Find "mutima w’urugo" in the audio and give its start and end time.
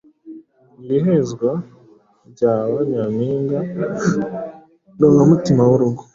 5.31-6.03